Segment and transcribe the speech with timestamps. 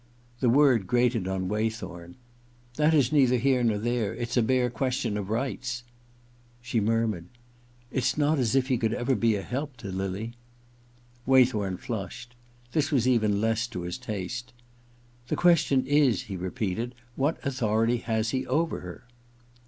[0.39, 2.15] The word grated on Waythorn.
[2.75, 4.15] •That is neither here nor there.
[4.15, 5.83] It's a bare question of rights.'
[6.59, 7.27] She murmured:
[7.63, 10.33] * It's not as if he could ever be a help to Lily
[10.79, 12.33] * Waythorn flushed.
[12.71, 14.53] This was even less to his taste.
[14.89, 19.03] * The question is,' he repeated,' what authority has he over her